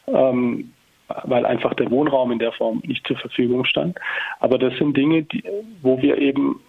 Ähm, 0.07 0.71
weil 1.23 1.45
einfach 1.45 1.73
der 1.73 1.89
Wohnraum 1.91 2.31
in 2.31 2.39
der 2.39 2.51
Form 2.51 2.81
nicht 2.85 3.05
zur 3.07 3.17
Verfügung 3.17 3.65
stand. 3.65 3.97
Aber 4.39 4.57
das 4.57 4.75
sind 4.77 4.95
Dinge, 4.95 5.23
die, 5.23 5.43
wo 5.81 6.01
wir 6.01 6.17
eben 6.17 6.59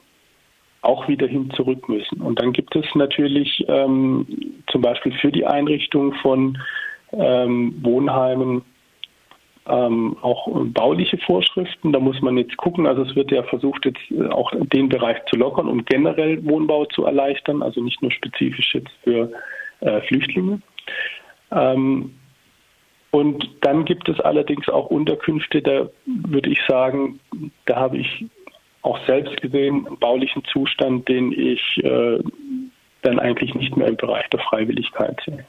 auch 0.83 1.07
wieder 1.09 1.27
hin 1.27 1.51
zurück 1.55 1.89
müssen. 1.89 2.21
Und 2.21 2.41
dann 2.41 2.53
gibt 2.53 2.75
es 2.75 2.85
natürlich 2.95 3.65
ähm, 3.69 4.27
zum 4.67 4.83
Beispiel 4.83 5.13
für 5.21 5.31
die 5.31 5.47
Einrichtung 5.47 6.13
von 6.15 6.59
ähm, 7.13 7.75
Wohnheimen 7.83 8.63
ähm, 9.69 10.17
auch 10.23 10.49
bauliche 10.51 11.19
Vorschriften. 11.19 11.93
Da 11.93 12.01
muss 12.01 12.21
man 12.21 12.37
jetzt 12.37 12.57
gucken. 12.57 12.87
Also 12.87 13.03
es 13.03 13.15
wird 13.15 13.31
ja 13.31 13.45
versucht, 13.45 13.85
jetzt 13.85 14.01
auch 14.33 14.53
den 14.73 14.89
Bereich 14.89 15.19
zu 15.27 15.37
lockern 15.37 15.69
und 15.69 15.87
generell 15.87 16.45
Wohnbau 16.45 16.87
zu 16.87 17.05
erleichtern, 17.05 17.63
also 17.63 17.81
nicht 17.81 18.03
nur 18.03 18.11
spezifisch 18.11 18.75
jetzt 18.75 18.93
für 19.05 19.31
äh, 19.81 20.01
Flüchtlinge. 20.03 20.61
Ähm, 21.53 22.13
und 23.13 23.47
dann 23.61 23.85
gibt 23.85 24.09
es 24.09 24.19
allerdings 24.21 24.69
auch 24.71 24.87
Unterkünfte, 24.87 25.61
da 25.61 25.91
würde 26.07 26.51
ich 26.51 26.59
sagen, 26.67 27.21
da 27.67 27.77
habe 27.77 27.99
ich 27.99 28.25
auch 28.81 28.99
selbst 29.07 29.41
gesehen, 29.43 29.87
einen 29.87 29.99
baulichen 29.99 30.43
Zustand, 30.51 31.07
den 31.09 31.31
ich 31.31 31.79
äh, 31.85 32.19
dann 33.03 33.19
eigentlich 33.19 33.55
nicht 33.55 33.77
mehr 33.77 33.89
im 33.89 33.97
Bereich 33.97 34.29
der 34.31 34.41
Freiwilligkeit 34.41 35.21
sehe. 35.27 35.45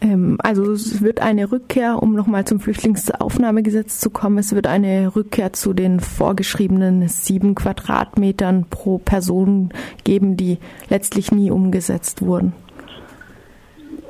Ähm, 0.00 0.38
also 0.42 0.72
es 0.72 1.02
wird 1.02 1.20
eine 1.20 1.52
Rückkehr, 1.52 2.02
um 2.02 2.14
nochmal 2.14 2.46
zum 2.46 2.58
Flüchtlingsaufnahmegesetz 2.58 4.00
zu 4.00 4.08
kommen, 4.08 4.38
es 4.38 4.54
wird 4.54 4.66
eine 4.66 5.14
Rückkehr 5.14 5.52
zu 5.52 5.74
den 5.74 6.00
vorgeschriebenen 6.00 7.06
sieben 7.08 7.54
Quadratmetern 7.54 8.64
pro 8.70 8.96
Person 8.96 9.74
geben, 10.04 10.38
die 10.38 10.56
letztlich 10.88 11.32
nie 11.32 11.50
umgesetzt 11.50 12.22
wurden. 12.22 12.54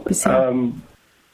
Bisher. 0.05 0.51
Ähm, 0.51 0.83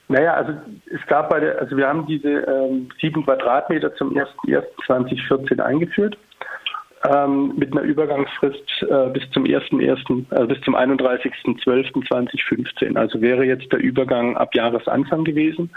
naja, 0.09 0.35
also 0.35 0.53
es 0.87 1.01
gab 1.07 1.31
bei 1.31 1.39
der, 1.41 1.59
also 1.59 1.75
wir 1.77 1.89
haben 1.89 2.07
diese 2.07 2.29
ähm, 2.29 2.91
sieben 3.01 3.25
Quadratmeter 3.25 3.97
zum 3.97 4.15
1.1.2014 4.15 5.59
eingeführt 5.61 6.17
ähm, 7.09 7.55
mit 7.57 7.73
einer 7.73 7.81
Übergangsfrist 7.83 8.83
äh, 8.83 9.09
bis 9.11 9.29
zum 9.31 9.45
1.1., 9.45 10.27
also 10.31 10.47
bis 10.47 10.61
zum 10.61 10.77
31.12.2015. 10.77 12.97
Also 12.97 13.23
wäre 13.23 13.45
jetzt 13.45 13.73
der 13.73 13.81
Übergang 13.81 14.37
ab 14.37 14.55
Jahresanfang 14.55 15.25
gewesen. 15.25 15.71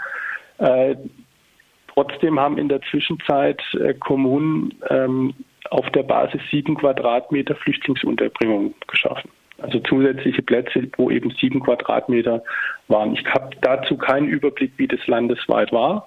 Äh, 0.58 0.94
trotzdem 1.94 2.38
haben 2.38 2.58
in 2.58 2.68
der 2.68 2.82
Zwischenzeit 2.90 3.62
äh, 3.74 3.94
Kommunen 3.94 4.74
ähm, 4.90 5.32
auf 5.70 5.88
der 5.90 6.02
Basis 6.02 6.42
sieben 6.50 6.74
Quadratmeter 6.76 7.54
Flüchtlingsunterbringung 7.56 8.74
geschaffen 8.86 9.30
also 9.60 9.80
zusätzliche 9.80 10.42
Plätze, 10.42 10.88
wo 10.96 11.10
eben 11.10 11.30
sieben 11.40 11.60
Quadratmeter 11.60 12.42
waren. 12.88 13.14
Ich 13.14 13.24
habe 13.26 13.50
dazu 13.60 13.96
keinen 13.96 14.28
Überblick, 14.28 14.72
wie 14.76 14.88
das 14.88 15.06
landesweit 15.06 15.72
war 15.72 16.06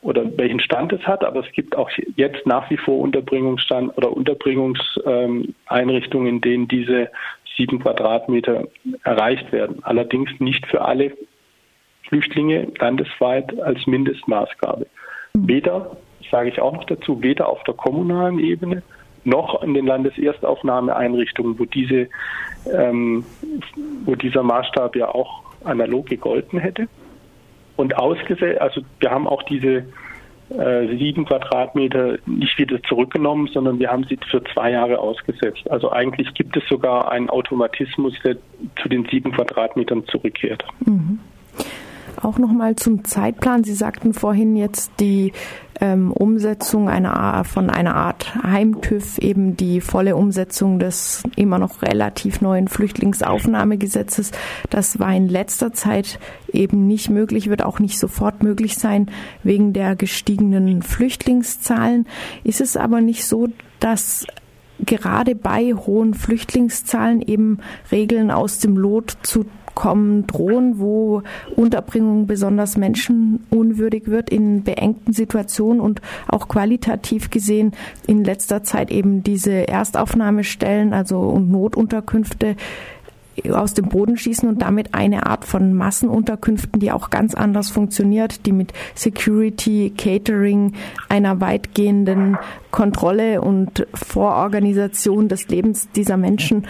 oder 0.00 0.24
welchen 0.36 0.60
Stand 0.60 0.92
es 0.92 1.04
hat, 1.06 1.24
aber 1.24 1.40
es 1.40 1.50
gibt 1.52 1.76
auch 1.76 1.90
jetzt 2.16 2.46
nach 2.46 2.70
wie 2.70 2.76
vor 2.76 2.98
Unterbringungsstand 2.98 3.96
oder 3.96 4.12
Unterbringungseinrichtungen, 4.12 6.28
in 6.28 6.40
denen 6.40 6.68
diese 6.68 7.10
sieben 7.56 7.80
Quadratmeter 7.80 8.68
erreicht 9.02 9.50
werden. 9.52 9.80
Allerdings 9.82 10.30
nicht 10.38 10.64
für 10.66 10.82
alle 10.82 11.16
Flüchtlinge 12.08 12.68
landesweit 12.78 13.60
als 13.60 13.84
Mindestmaßgabe. 13.86 14.86
Weder, 15.34 15.96
sage 16.30 16.50
ich 16.50 16.60
auch 16.60 16.72
noch 16.72 16.84
dazu, 16.84 17.20
weder 17.22 17.48
auf 17.48 17.64
der 17.64 17.74
kommunalen 17.74 18.38
Ebene 18.38 18.84
noch 19.24 19.62
in 19.62 19.74
den 19.74 19.86
Landeserstaufnahmeeinrichtungen, 19.86 21.58
wo 21.58 21.64
diese, 21.64 22.08
ähm, 22.72 23.24
wo 24.04 24.14
dieser 24.14 24.42
Maßstab 24.42 24.96
ja 24.96 25.08
auch 25.08 25.42
analog 25.64 26.06
gegolten 26.06 26.58
hätte. 26.58 26.88
Und 27.76 27.96
ausgesetzt, 27.96 28.60
also 28.60 28.80
wir 28.98 29.10
haben 29.10 29.28
auch 29.28 29.42
diese 29.44 29.84
äh, 30.50 30.96
sieben 30.96 31.26
Quadratmeter 31.26 32.18
nicht 32.26 32.58
wieder 32.58 32.82
zurückgenommen, 32.84 33.48
sondern 33.52 33.78
wir 33.78 33.90
haben 33.90 34.04
sie 34.04 34.18
für 34.30 34.42
zwei 34.44 34.70
Jahre 34.72 34.98
ausgesetzt. 34.98 35.70
Also 35.70 35.92
eigentlich 35.92 36.32
gibt 36.34 36.56
es 36.56 36.66
sogar 36.68 37.10
einen 37.10 37.28
Automatismus, 37.28 38.14
der 38.24 38.36
zu 38.80 38.88
den 38.88 39.04
sieben 39.06 39.32
Quadratmetern 39.32 40.06
zurückkehrt. 40.06 40.64
Mhm. 40.86 41.20
Auch 42.20 42.38
nochmal 42.38 42.74
zum 42.74 43.04
Zeitplan. 43.04 43.62
Sie 43.62 43.74
sagten 43.74 44.12
vorhin 44.12 44.56
jetzt 44.56 44.90
die 44.98 45.32
ähm, 45.80 46.10
Umsetzung 46.10 46.88
einer, 46.88 47.44
von 47.44 47.70
einer 47.70 47.94
Art 47.94 48.34
Heimtüv, 48.42 49.18
eben 49.18 49.56
die 49.56 49.80
volle 49.80 50.16
Umsetzung 50.16 50.80
des 50.80 51.22
immer 51.36 51.58
noch 51.58 51.82
relativ 51.82 52.40
neuen 52.40 52.66
Flüchtlingsaufnahmegesetzes. 52.66 54.32
Das 54.68 54.98
war 54.98 55.14
in 55.14 55.28
letzter 55.28 55.72
Zeit 55.72 56.18
eben 56.52 56.88
nicht 56.88 57.08
möglich, 57.08 57.48
wird 57.48 57.62
auch 57.62 57.78
nicht 57.78 57.98
sofort 57.98 58.42
möglich 58.42 58.76
sein 58.78 59.10
wegen 59.44 59.72
der 59.72 59.94
gestiegenen 59.94 60.82
Flüchtlingszahlen. 60.82 62.06
Ist 62.42 62.60
es 62.60 62.76
aber 62.76 63.00
nicht 63.00 63.24
so, 63.24 63.48
dass 63.78 64.26
gerade 64.80 65.36
bei 65.36 65.72
hohen 65.74 66.14
Flüchtlingszahlen 66.14 67.22
eben 67.22 67.58
Regeln 67.92 68.32
aus 68.32 68.58
dem 68.58 68.76
Lot 68.76 69.18
zu 69.22 69.46
kommen, 69.78 70.26
drohen, 70.26 70.80
wo 70.80 71.22
Unterbringung 71.54 72.26
besonders 72.26 72.76
menschenunwürdig 72.76 74.08
wird 74.08 74.28
in 74.28 74.64
beengten 74.64 75.12
Situationen 75.12 75.80
und 75.80 76.02
auch 76.26 76.48
qualitativ 76.48 77.30
gesehen 77.30 77.70
in 78.04 78.24
letzter 78.24 78.64
Zeit 78.64 78.90
eben 78.90 79.22
diese 79.22 79.68
Erstaufnahmestellen, 79.68 80.92
also 80.92 81.38
Notunterkünfte 81.38 82.56
aus 83.52 83.72
dem 83.72 83.88
Boden 83.88 84.16
schießen 84.16 84.48
und 84.48 84.62
damit 84.62 84.94
eine 84.94 85.26
Art 85.26 85.44
von 85.44 85.72
Massenunterkünften, 85.74 86.80
die 86.80 86.90
auch 86.90 87.08
ganz 87.08 87.34
anders 87.36 87.70
funktioniert, 87.70 88.46
die 88.46 88.52
mit 88.52 88.72
Security, 88.96 89.92
Catering, 89.96 90.72
einer 91.08 91.40
weitgehenden 91.40 92.36
Kontrolle 92.72 93.42
und 93.42 93.86
Vororganisation 93.94 95.28
des 95.28 95.46
Lebens 95.46 95.88
dieser 95.94 96.16
Menschen 96.16 96.66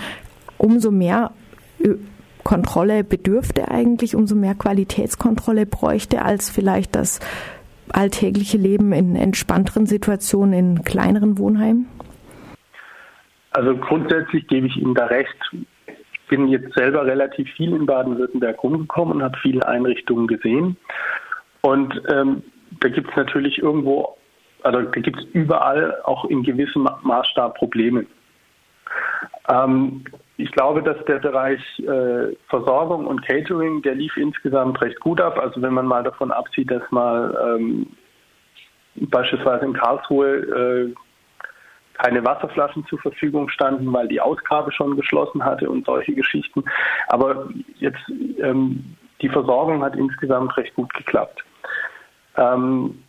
umso 0.58 0.90
mehr 0.90 1.30
Kontrolle 2.48 3.04
bedürfte 3.04 3.70
eigentlich, 3.70 4.16
umso 4.16 4.34
mehr 4.34 4.54
Qualitätskontrolle 4.54 5.66
bräuchte 5.66 6.22
als 6.22 6.48
vielleicht 6.48 6.96
das 6.96 7.20
alltägliche 7.90 8.56
Leben 8.56 8.94
in 8.94 9.16
entspannteren 9.16 9.84
Situationen 9.84 10.54
in 10.54 10.82
kleineren 10.82 11.36
Wohnheimen? 11.36 11.86
Also 13.50 13.76
grundsätzlich 13.76 14.46
gebe 14.46 14.66
ich 14.66 14.78
Ihnen 14.78 14.94
da 14.94 15.04
recht. 15.04 15.36
Ich 15.86 16.20
bin 16.30 16.48
jetzt 16.48 16.72
selber 16.72 17.04
relativ 17.04 17.50
viel 17.52 17.74
in 17.74 17.84
Baden-Württemberg 17.84 18.62
rumgekommen 18.62 19.16
und 19.16 19.22
habe 19.22 19.36
viele 19.42 19.68
Einrichtungen 19.68 20.26
gesehen. 20.26 20.78
Und 21.60 22.00
ähm, 22.10 22.42
da 22.80 22.88
gibt 22.88 23.10
es 23.10 23.16
natürlich 23.16 23.58
irgendwo, 23.58 24.16
also 24.62 24.80
da 24.80 25.00
gibt 25.00 25.18
es 25.18 25.26
überall 25.34 26.00
auch 26.04 26.24
in 26.24 26.42
gewissem 26.42 26.88
Maßstab 27.02 27.58
Probleme. 27.58 28.06
Ähm, 29.48 30.04
ich 30.36 30.52
glaube, 30.52 30.82
dass 30.82 31.04
der 31.06 31.18
Bereich 31.18 31.60
äh, 31.80 32.36
Versorgung 32.48 33.06
und 33.06 33.26
Catering, 33.26 33.82
der 33.82 33.96
lief 33.96 34.16
insgesamt 34.16 34.80
recht 34.80 35.00
gut 35.00 35.20
ab. 35.20 35.38
Also 35.38 35.60
wenn 35.60 35.74
man 35.74 35.86
mal 35.86 36.04
davon 36.04 36.30
absieht, 36.30 36.70
dass 36.70 36.82
mal 36.90 37.36
ähm, 37.44 37.88
beispielsweise 38.94 39.64
in 39.64 39.72
Karlsruhe 39.72 40.36
äh, 40.36 40.94
keine 41.94 42.24
Wasserflaschen 42.24 42.86
zur 42.86 43.00
Verfügung 43.00 43.48
standen, 43.48 43.92
weil 43.92 44.06
die 44.06 44.20
Ausgabe 44.20 44.70
schon 44.70 44.96
geschlossen 44.96 45.44
hatte 45.44 45.68
und 45.68 45.84
solche 45.84 46.14
Geschichten. 46.14 46.64
Aber 47.08 47.48
jetzt 47.78 48.00
ähm, 48.40 48.96
die 49.20 49.28
Versorgung 49.28 49.82
hat 49.82 49.96
insgesamt 49.96 50.56
recht 50.56 50.74
gut 50.76 50.92
geklappt. 50.94 51.44
Ähm, 52.36 53.02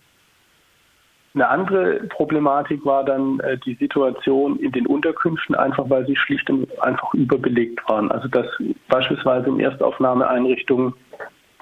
eine 1.36 1.48
andere 1.48 2.02
Problematik 2.08 2.84
war 2.86 3.04
dann 3.04 3.40
äh, 3.42 3.58
die 3.58 3.76
Situation 3.76 4.58
in 4.60 4.72
den 4.72 4.88
Unterkünften, 4.88 5.56
einfach 5.56 5.90
weil 5.90 6.06
sie 6.08 6.16
schlicht 6.16 6.50
und 6.50 6.68
einfach 6.82 7.14
überbelegt 7.14 7.88
waren. 7.88 8.12
Also 8.12 8.28
dass 8.28 8.48
beispielsweise 8.88 9.48
in 9.48 9.60
Erstaufnahmeeinrichtungen 9.60 10.94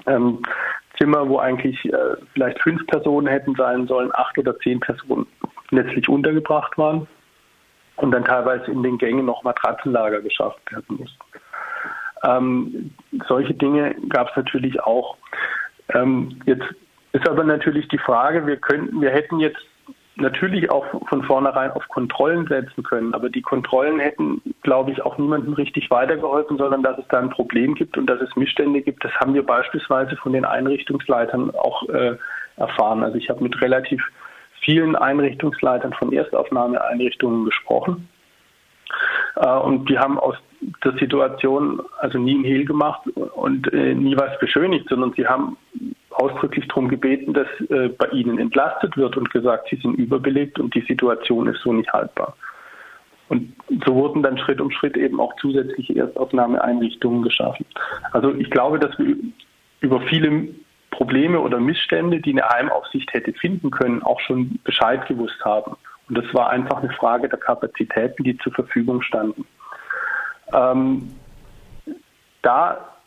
ähm, 0.06 0.42
Zimmer, 0.96 1.28
wo 1.28 1.38
eigentlich 1.38 1.84
äh, 1.84 2.16
vielleicht 2.32 2.60
fünf 2.62 2.86
Personen 2.86 3.26
hätten 3.26 3.54
sein 3.56 3.86
sollen, 3.86 4.10
acht 4.14 4.38
oder 4.38 4.58
zehn 4.58 4.80
Personen 4.80 5.26
letztlich 5.70 6.08
untergebracht 6.08 6.76
waren 6.78 7.06
und 7.96 8.10
dann 8.10 8.24
teilweise 8.24 8.70
in 8.70 8.82
den 8.82 8.98
Gängen 8.98 9.26
noch 9.26 9.42
Matratzenlager 9.42 10.22
geschafft 10.22 10.60
werden 10.72 10.96
mussten. 10.96 11.18
Ähm, 12.24 12.90
solche 13.28 13.54
Dinge 13.54 13.94
gab 14.08 14.30
es 14.30 14.36
natürlich 14.36 14.80
auch. 14.82 15.16
Ähm, 15.94 16.40
jetzt 16.46 16.64
ist 17.12 17.28
aber 17.28 17.44
natürlich 17.44 17.88
die 17.88 17.98
Frage, 17.98 18.46
wir 18.46 18.56
könnten, 18.56 19.00
wir 19.00 19.10
hätten 19.10 19.40
jetzt 19.40 19.60
natürlich 20.16 20.70
auch 20.70 20.84
von 21.08 21.22
vornherein 21.22 21.70
auf 21.70 21.86
Kontrollen 21.88 22.46
setzen 22.46 22.82
können, 22.82 23.14
aber 23.14 23.30
die 23.30 23.42
Kontrollen 23.42 24.00
hätten, 24.00 24.42
glaube 24.62 24.90
ich, 24.90 25.00
auch 25.02 25.16
niemandem 25.16 25.54
richtig 25.54 25.90
weitergeholfen, 25.90 26.58
sondern 26.58 26.82
dass 26.82 26.98
es 26.98 27.06
da 27.08 27.20
ein 27.20 27.30
Problem 27.30 27.74
gibt 27.74 27.96
und 27.96 28.06
dass 28.06 28.20
es 28.20 28.34
Missstände 28.36 28.82
gibt. 28.82 29.04
Das 29.04 29.12
haben 29.14 29.34
wir 29.34 29.46
beispielsweise 29.46 30.16
von 30.16 30.32
den 30.32 30.44
Einrichtungsleitern 30.44 31.54
auch 31.54 31.88
äh, 31.88 32.16
erfahren. 32.56 33.04
Also 33.04 33.16
ich 33.16 33.30
habe 33.30 33.42
mit 33.42 33.60
relativ 33.60 34.02
vielen 34.60 34.96
Einrichtungsleitern 34.96 35.92
von 35.92 36.12
Erstaufnahmeeinrichtungen 36.12 37.44
gesprochen. 37.44 38.08
Äh, 39.36 39.48
und 39.48 39.88
die 39.88 39.98
haben 39.98 40.18
aus 40.18 40.36
der 40.84 40.92
Situation 40.94 41.80
also 41.98 42.18
nie 42.18 42.34
ein 42.34 42.44
Hehl 42.44 42.64
gemacht 42.64 43.06
und 43.08 43.72
äh, 43.72 43.94
nie 43.94 44.16
was 44.16 44.36
beschönigt, 44.40 44.88
sondern 44.88 45.12
sie 45.12 45.26
haben 45.26 45.56
ausdrücklich 46.10 46.66
darum 46.68 46.88
gebeten, 46.88 47.34
dass 47.34 47.48
äh, 47.70 47.88
bei 47.88 48.06
ihnen 48.08 48.38
entlastet 48.38 48.96
wird 48.96 49.16
und 49.16 49.30
gesagt, 49.30 49.68
sie 49.70 49.76
sind 49.76 49.94
überbelegt 49.94 50.58
und 50.58 50.74
die 50.74 50.80
Situation 50.82 51.46
ist 51.48 51.60
so 51.62 51.72
nicht 51.72 51.92
haltbar. 51.92 52.36
Und 53.28 53.54
so 53.84 53.94
wurden 53.94 54.22
dann 54.22 54.38
Schritt 54.38 54.60
um 54.60 54.70
Schritt 54.70 54.96
eben 54.96 55.20
auch 55.20 55.36
zusätzliche 55.36 55.96
Erstaufnahmeeinrichtungen 55.96 57.22
geschaffen. 57.22 57.66
Also 58.12 58.34
ich 58.34 58.50
glaube, 58.50 58.78
dass 58.78 58.98
wir 58.98 59.16
über 59.80 60.00
viele 60.02 60.48
Probleme 60.90 61.38
oder 61.38 61.60
Missstände, 61.60 62.20
die 62.20 62.32
eine 62.32 62.48
Heimaufsicht 62.48 63.12
hätte 63.12 63.32
finden 63.34 63.70
können, 63.70 64.02
auch 64.02 64.18
schon 64.20 64.58
Bescheid 64.64 65.06
gewusst 65.06 65.44
haben. 65.44 65.76
Und 66.08 66.16
das 66.16 66.24
war 66.32 66.48
einfach 66.48 66.78
eine 66.78 66.90
Frage 66.94 67.28
der 67.28 67.38
Kapazitäten, 67.38 68.24
die 68.24 68.38
zur 68.38 68.52
Verfügung 68.54 69.02
standen. 69.02 69.44
Ähm, 70.52 71.10
da 72.40 72.97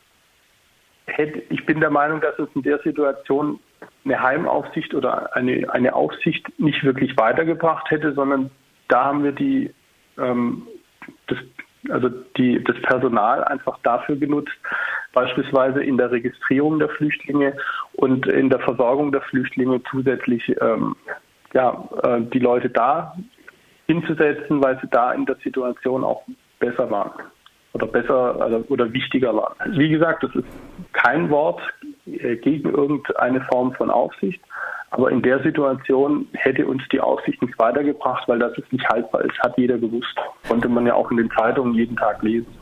hätte, 1.17 1.41
ich 1.49 1.65
bin 1.65 1.79
der 1.79 1.89
Meinung, 1.89 2.21
dass 2.21 2.37
es 2.39 2.49
in 2.55 2.63
der 2.63 2.79
Situation 2.79 3.59
eine 4.05 4.21
Heimaufsicht 4.21 4.93
oder 4.93 5.35
eine, 5.35 5.71
eine 5.71 5.93
Aufsicht 5.93 6.47
nicht 6.59 6.83
wirklich 6.83 7.17
weitergebracht 7.17 7.89
hätte, 7.89 8.13
sondern 8.13 8.51
da 8.87 9.05
haben 9.05 9.23
wir 9.23 9.31
die, 9.31 9.73
ähm, 10.17 10.67
das, 11.27 11.37
also 11.89 12.09
die, 12.37 12.63
das 12.63 12.79
Personal 12.81 13.43
einfach 13.43 13.79
dafür 13.83 14.15
genutzt, 14.15 14.57
beispielsweise 15.13 15.83
in 15.83 15.97
der 15.97 16.11
Registrierung 16.11 16.79
der 16.79 16.89
Flüchtlinge 16.89 17.55
und 17.93 18.27
in 18.27 18.49
der 18.49 18.59
Versorgung 18.59 19.11
der 19.11 19.21
Flüchtlinge 19.21 19.81
zusätzlich 19.89 20.55
ähm, 20.61 20.95
ja, 21.53 21.87
äh, 22.03 22.21
die 22.21 22.39
Leute 22.39 22.69
da 22.69 23.15
hinzusetzen, 23.87 24.63
weil 24.63 24.79
sie 24.81 24.87
da 24.89 25.11
in 25.11 25.25
der 25.25 25.35
Situation 25.43 26.03
auch 26.03 26.23
besser 26.59 26.89
waren 26.89 27.11
oder 27.73 27.87
besser 27.87 28.41
also, 28.41 28.63
oder 28.69 28.91
wichtiger 28.93 29.35
waren. 29.35 29.55
Wie 29.77 29.89
gesagt, 29.89 30.23
das 30.23 30.35
ist 30.35 30.47
kein 31.03 31.29
Wort 31.29 31.61
äh, 32.05 32.35
gegen 32.37 32.69
irgendeine 32.69 33.41
Form 33.41 33.73
von 33.73 33.89
Aufsicht, 33.89 34.41
aber 34.91 35.09
in 35.09 35.21
der 35.21 35.41
Situation 35.41 36.27
hätte 36.33 36.65
uns 36.65 36.83
die 36.91 36.99
Aufsicht 36.99 37.41
nicht 37.41 37.57
weitergebracht, 37.57 38.27
weil 38.27 38.39
das 38.39 38.57
ist 38.57 38.71
nicht 38.73 38.87
haltbar 38.89 39.23
ist, 39.23 39.39
hat 39.39 39.57
jeder 39.57 39.77
gewusst. 39.77 40.17
Konnte 40.47 40.67
man 40.67 40.85
ja 40.85 40.95
auch 40.95 41.09
in 41.11 41.17
den 41.17 41.31
Zeitungen 41.31 41.73
jeden 41.73 41.95
Tag 41.95 42.21
lesen. 42.21 42.53